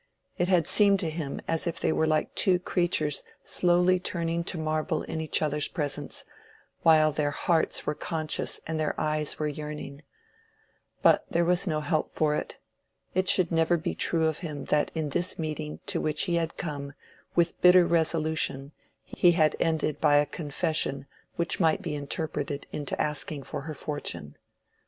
It 0.39 0.47
had 0.47 0.65
seemed 0.65 0.99
to 1.01 1.11
him 1.11 1.41
as 1.47 1.67
if 1.67 1.79
they 1.79 1.93
were 1.93 2.07
like 2.07 2.33
two 2.33 2.57
creatures 2.57 3.21
slowly 3.43 3.99
turning 3.99 4.43
to 4.45 4.57
marble 4.57 5.03
in 5.03 5.21
each 5.21 5.43
other's 5.43 5.67
presence, 5.67 6.25
while 6.81 7.11
their 7.11 7.29
hearts 7.29 7.85
were 7.85 7.93
conscious 7.93 8.59
and 8.65 8.79
their 8.79 8.99
eyes 8.99 9.37
were 9.37 9.47
yearning. 9.47 10.01
But 11.03 11.27
there 11.29 11.45
was 11.45 11.67
no 11.67 11.81
help 11.81 12.11
for 12.11 12.33
it. 12.33 12.57
It 13.13 13.29
should 13.29 13.51
never 13.51 13.77
be 13.77 13.93
true 13.93 14.25
of 14.27 14.39
him 14.39 14.65
that 14.73 14.89
in 14.95 15.09
this 15.09 15.37
meeting 15.37 15.81
to 15.85 16.01
which 16.01 16.23
he 16.23 16.33
had 16.33 16.57
come 16.57 16.93
with 17.35 17.61
bitter 17.61 17.85
resolution 17.85 18.71
he 19.03 19.33
had 19.33 19.55
ended 19.59 20.01
by 20.01 20.15
a 20.15 20.25
confession 20.25 21.05
which 21.35 21.59
might 21.59 21.83
be 21.83 21.93
interpreted 21.93 22.65
into 22.71 22.99
asking 22.99 23.43
for 23.43 23.61
her 23.69 23.75
fortune. 23.75 24.35